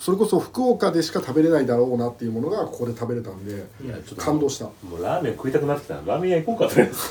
[0.01, 3.51] そそれこそ福岡でしか食べれないだろうなっていうものがここで食べれたんで
[3.85, 4.65] いやちょっと感動した。
[4.65, 6.81] っもうラーメン食いたくなってきたなラーメン屋行こうかと。
[6.81, 7.09] りあえず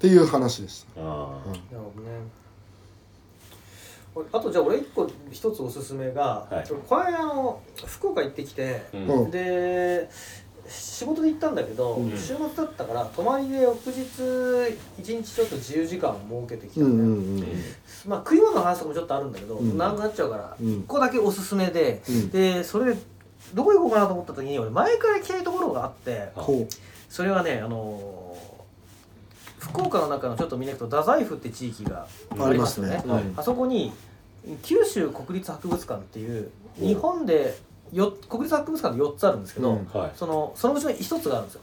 [0.00, 1.02] ていう話でした。
[1.02, 2.18] あなるほどね。
[4.14, 6.68] 俺あとじゃあ俺一個一つおすすめが、はい。
[6.88, 9.30] この間あの福岡行ってきて、ーうん。
[9.30, 10.08] で
[10.68, 12.10] 仕事で行ったんだけど、うん。
[12.10, 17.64] 週末だったから泊まりで翌日一日ちょっと自由時間を設けてきたうんんで、うんうん。
[18.06, 19.78] まあ食い物の話とかもちょっとあるんだけど、うん。
[19.78, 20.82] 長くなっちゃうから、うん。
[20.82, 22.30] ここだけおすすめで、うん。
[22.30, 23.00] でそれで
[23.54, 26.66] どこ行こうかなと思った時に俺前から行きたいところがあってほ
[27.08, 28.58] それはねあのー
[29.58, 33.02] 福岡の中のちょっと見に行くと太宰府って地域がうありますよね。
[33.06, 33.24] はい。
[33.36, 33.92] あそこに
[34.62, 36.50] 九州国立博物館っていう。
[36.78, 37.58] 日本で
[37.92, 39.86] よ国立博物館で4つあるんですけど、うん。
[39.92, 40.12] はい。
[40.14, 41.60] そのそのうちの1つがあるんですよ。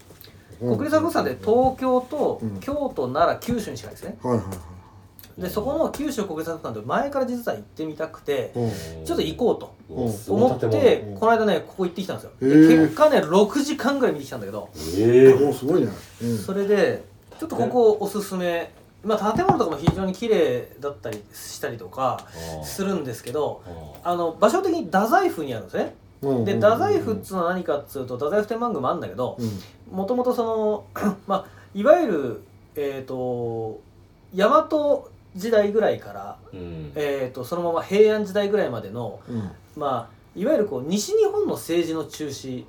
[0.62, 2.60] う国立博物館で東京とうん。
[2.60, 4.18] 京都奈良九州にしかないですね。
[4.22, 4.58] はいはいはい
[5.38, 8.68] でそこの九州国立博物館で前から実は行ってみたくてう
[9.02, 9.06] ん。
[9.06, 9.76] ちょっと行こうと
[10.30, 12.32] 思ってうんこの間ねここ行ってきたんですよ。
[12.42, 12.68] へー。
[12.70, 15.90] で結果ね6時間ぐらい見てきたんだけどええおすごいね。
[16.24, 16.38] うん。
[16.38, 17.04] それで
[17.38, 18.72] ちょっとここおすすめ。
[19.04, 22.26] まあ建物とかも非常に綺麗だったりしたりとか
[22.64, 23.62] するんですけど
[24.04, 25.94] あの場所的に太宰府にあるんですね。
[26.22, 29.96] うんで太宰府っつうのは何かっつうと太宰府天満宮もあるんだけどうん。
[29.96, 30.86] もともとその
[31.28, 32.42] まあいわゆる
[32.76, 33.80] えっ、と
[34.34, 34.68] 大和
[35.36, 36.92] 時代ぐらいから、うん。
[36.96, 39.52] えー、とそのまま平安時代ぐらいまでのうん。
[39.76, 42.66] まあいわゆるこう西日本の政治の中心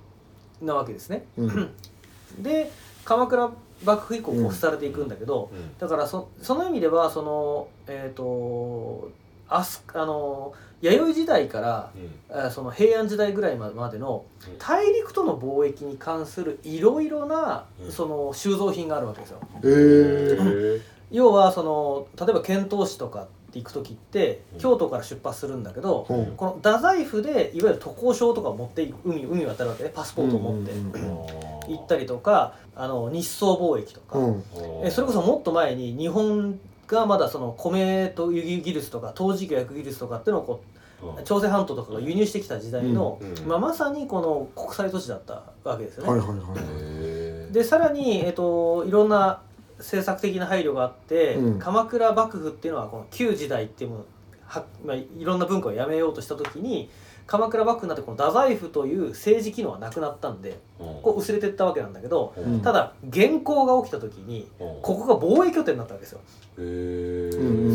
[0.63, 1.27] なわけですね。
[1.37, 1.71] うん。
[2.43, 2.71] で
[3.05, 3.51] 鎌倉
[3.85, 4.45] 幕府以降うん。
[4.45, 5.79] こう廃れていくんだけど、うん。
[5.79, 9.11] だからそその意味ではそのえっ、と
[9.49, 11.91] あすあの弥生時代から
[12.31, 12.41] うん。
[12.47, 14.59] あその平安時代ぐらいまでのうん。
[14.59, 17.93] 大陸との貿易に関するいろいろなうん。
[17.93, 19.39] その収蔵品があるわけですよ。
[19.65, 20.37] へえ
[20.79, 20.81] え
[21.13, 24.59] 要はその例えば遣唐使とかって行く時ってうん。
[24.59, 30.73] 京都から出発するんだけど、ほうこの太宰府でいわゆる渡航証とかを持っていく海海渡るわけねパスポートを持って。
[30.73, 30.93] うん。
[30.93, 31.21] うん。
[31.21, 34.45] うん行ったりとかあの日宋貿易とか、うん。
[34.85, 40.77] えそれこそもっと前に日本がまだその米と輸入技術とか陶磁器や薬技術とかっていうのをこう
[41.25, 43.39] 朝鮮半島とかが輸入してきた時代の、うん。
[43.39, 43.47] うん。
[43.47, 46.11] まあ、まさにこの国際都市だったわけですよね。
[46.11, 49.41] はいはいはいでさらに、えっと、いろんな
[49.79, 51.59] 政策的な配慮があって、うん。
[51.59, 54.05] 鎌倉幕府っていうのはこの旧時代っていうもの
[54.47, 56.91] は、まあ、いろんな文化をやめようとした時に
[57.27, 62.61] 鎌倉幕府になってこの太宰府という政治機能はなくなったんでこう薄れてったわけなんだけどうん。
[62.61, 66.21] ただ元寇が起きた時にここが貿易拠点になったわけですよ。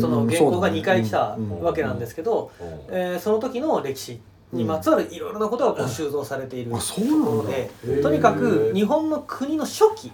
[0.00, 2.50] その元寇が2回来たうんわけなんですけど、
[2.88, 4.20] えーその時の歴史
[4.52, 7.30] にまつわるいろいろなことがこう収蔵されているあとそうなんだ。
[7.30, 10.12] ころでとにかく日本の国の初期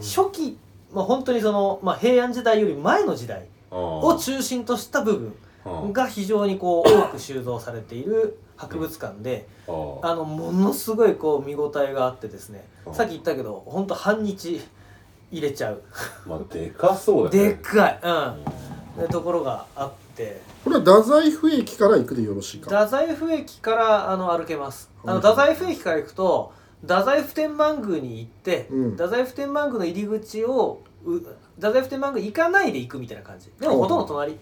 [0.00, 0.58] 初期、
[0.92, 5.16] まあ、本当にその、まあ、平安時代より前の時代を中心とした部
[5.64, 12.94] 分が非常にこう多く収蔵されている博物館であのものすごいこう見応えがあってですねうん。
[12.94, 14.60] さっき言ったけど本当半日
[15.32, 15.82] 入れちゃう。
[16.26, 20.40] まあでかそうだでねっかい、うん、でところがあって。
[20.62, 22.70] これは太宰府駅から行くでよろしいか？
[22.70, 24.90] 太宰府駅からあの歩けます。
[25.02, 28.90] あのはい太宰府駅から行くと太宰府天満宮に行って、うん。
[28.92, 31.18] 太宰府天満宮の入り口をう
[31.56, 33.50] 太宰府天満宮行かないで行くみたいな感じ。
[33.58, 34.38] でもほとんど隣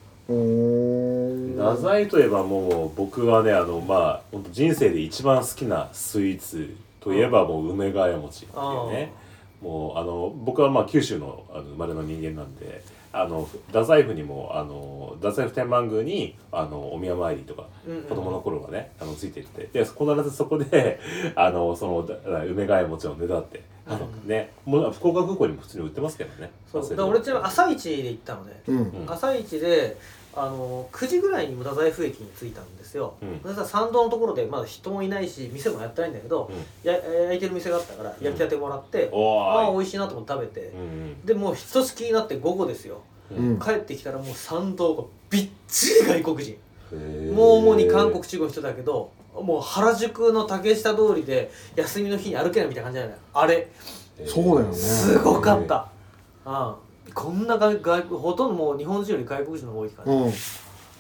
[1.57, 9.13] 太宰といえばもう僕はねあのまあ本当人生で一番好きなスイーツといえばもう梅ヶ谷餅っていうね。
[9.63, 18.03] もうあの僕はまあ九州のあの生まれの人間なんであの太宰府にもあの太宰府天満宮にあのお宮参りとかうんうん。
[18.05, 19.69] 子供の頃はねあのついていって。
[19.73, 20.99] で必ずそこで
[21.37, 26.51] あのそのだ梅ヶ谷餅をねだってあのねもう福岡空港にも普通に売ってますけどね。
[26.71, 26.83] そう。
[26.83, 28.77] だから俺ちなみに朝一で行ったのね、うん。
[28.77, 29.05] うん。
[29.07, 29.97] 朝一で
[30.35, 33.41] あの9時ぐらいにも太宰府駅に着いたんですよ、うん。
[33.43, 36.51] そしたら参道のところでまだ人もいないし店もやってないんだけど、
[36.83, 43.49] や焼いてる店があったから焼きたてもらって、おああーい美味しいなと思って食べて、うんでもうひとしきりになって午後ですよ、うん。
[43.51, 46.57] うん帰ってきたらもう参道がびっちり外国人。
[47.35, 53.19] もう主に韓国中国の人だけどもう原宿の竹下通りで休みの日に歩けないみたいな感じじゃない。
[53.33, 53.69] あれ。
[54.27, 54.75] そうだよね。
[54.75, 55.89] すごかった、
[56.45, 56.75] うん、
[57.15, 60.33] こんな外外ほとんどもう日本人より外国人の方が多いから、うん。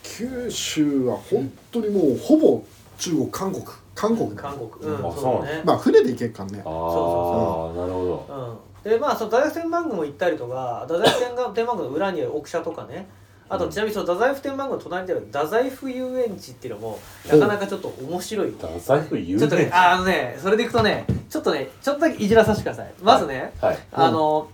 [0.02, 2.62] 九州は本当にもうほぼ
[2.98, 3.64] 中国韓国。
[3.94, 4.30] 韓国。
[4.36, 4.92] 韓国。
[4.92, 5.52] うんあそうだ。
[5.52, 6.58] ね、まあ船で行けっかんね。
[6.58, 8.58] ああそなるほど。
[8.84, 13.06] うん、でまあその太宰府天満宮も行ったりとか太宰府天満天満宮の裏にある奥社とかね。
[13.48, 13.70] あとうん。
[13.70, 18.50] ちなみにその太宰府天満宮の隣にある太宰府遊園地っていうのもなかなかちょっと面白い。
[18.50, 22.92] 太宰府有ちょっとねあのねそれでいくとねちょっとねちょっとだけいじらさせてください。
[23.02, 23.78] まずね、はい。
[23.92, 24.48] あの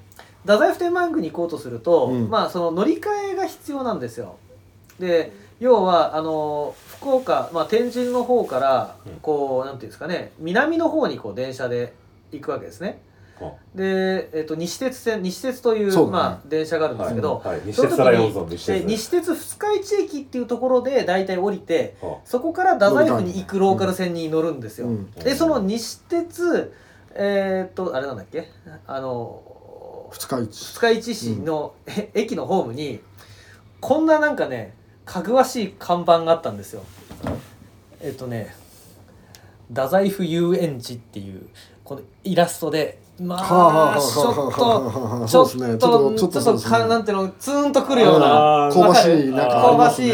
[0.48, 2.30] 太宰府天満宮に行こうとすると、うん。
[2.30, 4.36] まあその乗り換えが必要なんですよ。
[4.98, 5.30] で
[5.60, 9.12] 要はあの福岡、まあ、天神の方からうん。
[9.20, 11.92] こうなんていうんですかね南の方にこう電車で
[12.32, 13.02] 行くわけですね。
[13.42, 13.52] あ。
[13.74, 16.10] で、えっと西鉄線西鉄というね。
[16.10, 17.56] まあ、電車があるんですけど、はい。
[17.56, 17.60] はい。
[18.86, 22.16] 西鉄二日市駅っていうところで大体降りてあ。
[22.24, 24.86] そこから太宰府に行くローカル線に乗るんですよ。
[24.86, 25.10] うん。
[25.12, 26.72] でその西鉄
[27.14, 28.48] えー、っとあれなんだっけ
[28.86, 29.57] あの
[30.10, 33.00] 二日市二日市市の、え駅のホームに
[33.80, 36.82] こんななんかねかぐわしい看板があったんですよ。
[38.00, 38.54] えっとね
[39.68, 41.48] 太宰府遊園地っていう
[41.84, 45.78] このイラストでまはあはあはああちょっとはあちょっと そうですね。
[45.78, 46.78] ちょっとちょっとちょっとそうですね。
[46.78, 48.70] かなんていうのツーンとくるような。
[48.72, 50.12] 香ばしいわなんか香ばしい。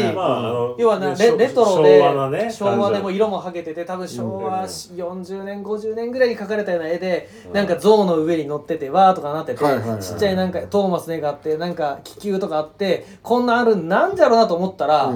[0.77, 7.53] 要はなレレトロで昭和なね昭和でも色もはげてて多分昭和うん40年50年ぐらいに描かれたような絵で、うん。
[7.53, 15.11] なんか象の上に乗っててわーとかなってて、はいはいはいちっちゃいなんかトーマスの絵があってなんか気球とかあってこんなんあるんなんじゃろうなと思ったら、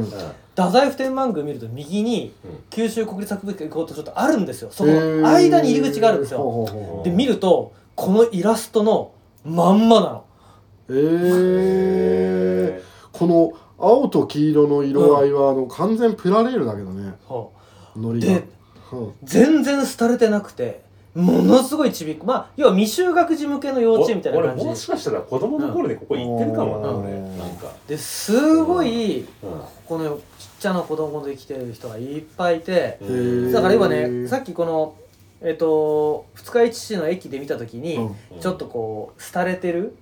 [0.60, 2.60] 太宰府天満宮見ると右にうん。
[2.70, 4.70] 九州国立博物館行こうとちょっとあるんですよ。
[4.72, 7.02] その間に入り口があるんですよ。
[7.04, 9.14] で見るとこのイラストの
[9.46, 10.26] まんまなの。
[10.90, 17.14] えー、この青と黄色の色合いは、あの完全プラレールだけどね。
[17.28, 17.54] そ
[17.96, 18.00] う。
[18.00, 18.28] ノリが。
[18.28, 18.44] で
[18.92, 19.14] うん。
[19.24, 20.84] 全然廃れてなくて
[21.16, 22.26] ものすごいちびっこ。
[22.26, 24.62] まあ要は未就学児向けの幼稚園みたいな感じ。
[24.62, 27.06] 俺もしかしたら子供の頃にここ行ってるかもな、うん。
[27.06, 27.20] 俺。
[27.20, 29.28] なんか、ですごいうん。
[29.88, 33.00] このちっちゃな子供で来てる人がいっぱいいて
[33.52, 34.96] だから今ねさっきこの
[35.42, 37.98] えっ、と二日市市の駅で見た時に、
[38.42, 39.96] ちょっとこう廃れてる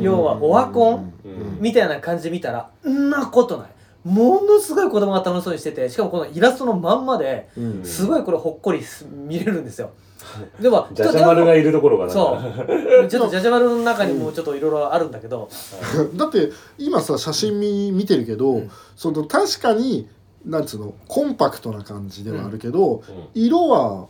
[0.00, 1.58] 要はオワコンうん。
[1.60, 3.68] みたいな感じで見たらんなことない。
[4.04, 7.84] ものすごい子供が楽しそうにしててしかもこのイラストのまんまでうん。
[7.84, 9.90] すごいこれほっこりす見れるんですよ
[10.60, 12.12] でもじゃじゃ丸がいるところがな。
[12.12, 12.38] んかそ
[13.04, 13.08] う。
[13.08, 15.48] ちょっとじゃじゃ丸の中にもちょっといろいろあるんだけど、
[16.14, 18.70] だって今さ写真見見てるけど、うん。
[18.96, 20.08] その確かに
[20.44, 23.02] なんつうのコンパクトな感じではあるけど、うん。
[23.34, 24.06] 色は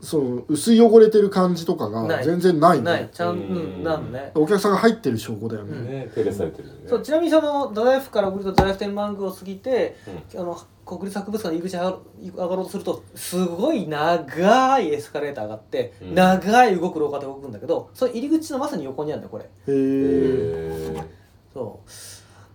[0.00, 2.08] その薄汚れてる感じとかない。
[2.08, 3.08] が全然ないねない。
[3.12, 3.80] ちゃん、ううん。
[3.80, 4.32] ん、なのね。
[4.34, 5.86] お客さんが入ってる証拠だよね、うん。
[5.86, 6.80] ね手入れされてるよね。
[6.86, 9.96] そうちなみにその太宰府から降りると太宰府天満宮を過ぎて、
[10.34, 10.40] うん。
[10.40, 11.96] あの国立博物館の入り口に上がる
[12.34, 16.14] 上がろうとするとすごい長いエスカレーターがあって、うん。
[16.14, 19.44] 長い動く廊下で動くんだけどその入り口のまさに横にあるんだよこれ。
[19.44, 21.04] へえへ
[21.52, 21.90] そう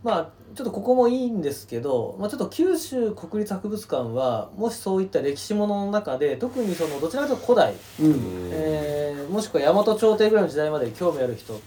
[0.05, 8.11] まあちょっとここもいいんですけど、まあ、ちょっと九州国立博物館はもしそういった歴史ものの中で特にそのどちらかというと古代、うん。
[8.11, 11.59] ーえーもしくは大和朝廷ぐらいの時代まで興味ある人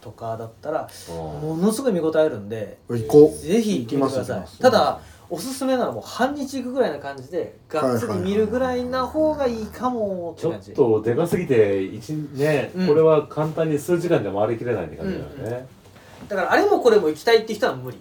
[0.00, 3.38] とかだったらものすごい見応えあるんで行こう。
[3.38, 4.62] ぜひ見てください。
[4.62, 12.86] ただおすすめならもう半日行くぐらいな感じでがっつり見るぐらいな方がいいかもってちょ感じっとでかすぎて一ね、うん。
[12.86, 15.66] これは簡単に数時間じゃ回りきれないって感じだよね、
[16.28, 17.98] だからあれもこれも行きたいって人は無理。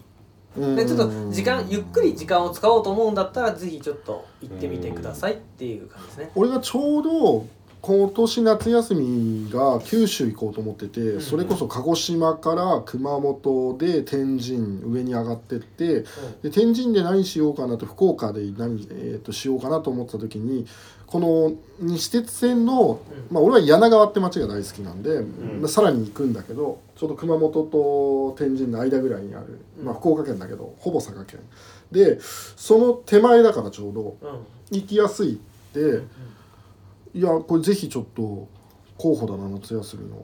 [0.58, 0.76] うん。
[0.76, 6.32] でちょっと時間ゆっくり時間を使おうと思うんだったらぜひちょっと行ってみてくださいっていう感じですね。
[6.36, 7.48] 俺がちょうど
[7.82, 11.22] 今年夏休みが九州行こうと思ってて、ん。
[11.22, 16.06] それこそ鹿児島から熊本で天神上に上がってって
[16.44, 20.68] で天神で何しようかなと福岡で何、えー、としようかなと思ってた時に
[21.12, 23.36] この西鉄線の、うん。
[23.36, 25.62] まあ、俺は柳川って町が大好きなんで、ん。
[25.62, 29.86] まあさらに行くんだけどちょうど熊本と天神の間ぐらいにある、うん。
[29.86, 31.42] まあ、福岡県だけどほぼ佐賀県。
[31.92, 34.30] でその手前だからちょうどうん。
[34.30, 34.40] うん
[34.72, 35.38] 行きやすいっ
[35.74, 35.80] て、
[37.14, 38.48] いやこれぜひちょっと
[38.98, 40.16] 候補だな夏休みの。
[40.16, 40.20] う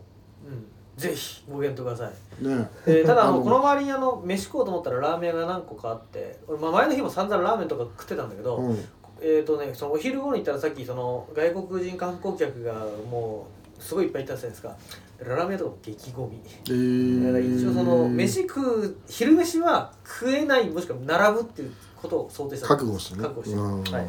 [0.50, 0.65] ん。
[0.95, 2.47] ぜひご検討ください。
[2.47, 2.69] ね。
[2.86, 8.80] えーただあのこの周りにあの飯食おうと思ったらラーメン屋が何個かあって俺、まあ、前の日も散々ラーメンとか食ってたんだけど、うん
[9.22, 12.74] えっ、とねそのお昼頃に行ったらさっきその外国人観光客が
[13.10, 13.48] も
[13.80, 14.76] うすごいいっぱいいたじゃないですか。
[15.20, 16.40] ラーメとかも激ゴミ。
[16.68, 22.68] えー、だから一応その飯食う昼飯は食えないもしくは並ぶっていうことを想定した。
[22.68, 23.24] 覚悟してね。
[23.24, 23.56] 覚悟して。
[23.56, 23.84] うん。
[23.84, 24.06] はい。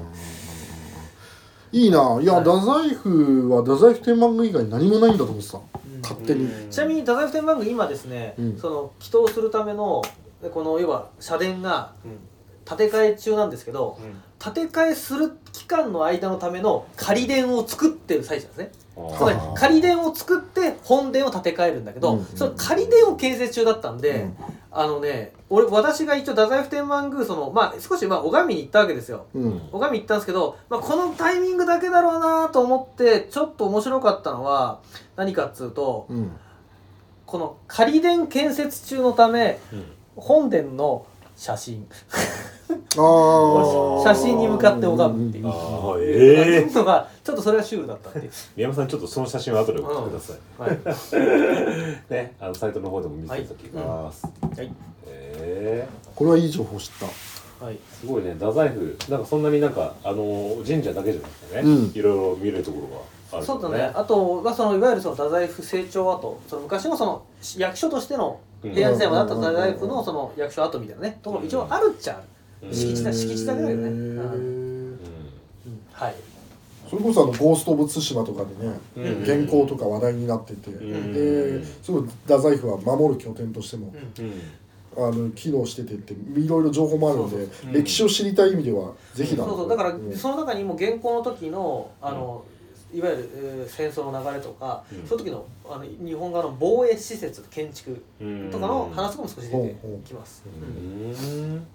[1.73, 2.19] いいな。
[2.21, 2.45] いや、はい。
[2.45, 5.59] 太宰府は太宰府天満宮以外何もないんだと思ってた。
[5.59, 6.01] うん。
[6.03, 6.71] 勝手に、うん。
[6.71, 8.59] ちなみに太宰府天満宮今ですね、うん。
[8.59, 10.03] その祈祷するための
[10.53, 11.93] この要は社殿が
[12.65, 13.99] 建て替え中なんですけど
[14.39, 18.73] 建て替えする期間の間のための仮殿を作ってる最中なんですね。
[19.17, 24.37] つまりはあ仮殿を作って本殿を建て替えるんだけど、うんその仮殿を建設中だったんで、うん。
[24.71, 29.27] あのね俺私が一応太宰府天満宮そのまあ少しまあ拝みに行ったわけですよ。
[29.35, 29.63] うん。
[29.73, 34.81] 拝みに行ったんですけど、まあ、このタイミングだけだろうなと思ってちょっと面白かったのは
[35.17, 36.31] 何かっつうとうん。
[37.27, 39.85] この仮殿建設中のためうん。
[40.17, 41.87] 本殿の写真
[42.69, 45.45] 写真に向かって拝むっていう。
[45.45, 52.03] のがちょっとそれがシュールだったっていう、宮山さんちょっとその写真を後で送ってください、はい。
[52.13, 54.73] ねあのサイトの方でも見せていただきます、はい。
[55.07, 57.65] ええこれはいい情報知った。
[57.65, 58.35] はい、すごいね。
[58.35, 61.93] 太宰府なんかそんなになんかあの神社だけじゃなくてね、うん。
[61.95, 63.91] いろいろ見れるところがあるそうだね。
[63.95, 67.23] あとはそのいわゆるその太宰府成長跡その昔のその
[67.57, 72.38] 役所としての平安時代まであった太宰府のその役所跡みたいなねところ一応あるっちゃある、うん
[72.71, 74.99] 敷地だ敷地だけだけどね、
[75.93, 76.15] はい。
[76.89, 79.25] それこそあの「ゴースト・オブ・ツシマ」とかでね、うん。
[79.25, 81.13] 原稿とか話題になってて、ん。
[81.13, 84.33] ですごい太宰府は守る拠点としても、うん。
[84.97, 89.69] あの機能しててっていろいろ情報もあるので歴史を知りたい意味ではぜひだそうそう。
[89.69, 92.43] だからうんその中にも原稿の時のあの、
[92.93, 95.07] いわゆる、えー戦争の流れとか、うん。
[95.07, 100.43] その時のあの日本側の防衛施設建築うんとかの話とかも少し出てきます。
[100.47, 101.67] うん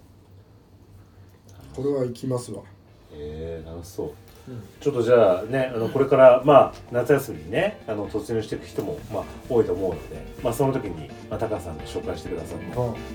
[1.74, 2.62] これは行きますわ。
[3.12, 4.10] えー、楽しそう。
[4.48, 4.62] うん。
[4.80, 12.58] ちょっとじゃあねあのこれからまあ夏休みにねあの突入していく人もまあ多いと思うので、まあ、その時に、まあ、高橋さんが紹介してくださっ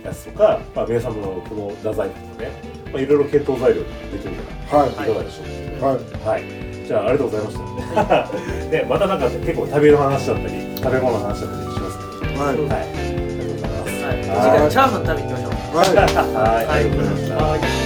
[0.03, 2.51] たやつとか、まあ、皆さんのこの太宰府とかね、
[2.91, 4.36] まあ、いろいろ検討材料にできる
[4.70, 4.95] かはい。
[4.95, 5.43] らいかがでしょ
[5.78, 6.43] うか、はい。
[6.43, 7.57] はい、じゃあありがとうございまし
[7.95, 8.70] た。
[8.72, 12.57] で、 またなんか結構旅の話だったり、食べ物の話だったりしますけど、はい。
[12.57, 14.05] はい、ありがとうございます。
[14.05, 15.78] はい、次はい回チャーハン食べに行きましょう。
[15.78, 15.95] はい。
[15.95, 17.36] はい、ありがとうございました。
[17.45, 17.78] はい